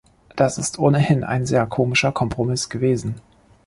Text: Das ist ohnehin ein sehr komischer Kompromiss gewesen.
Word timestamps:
Das 0.35 0.57
ist 0.57 0.79
ohnehin 0.79 1.23
ein 1.23 1.45
sehr 1.45 1.67
komischer 1.67 2.11
Kompromiss 2.11 2.69
gewesen. 2.71 3.21